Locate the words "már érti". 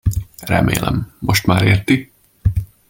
1.45-2.11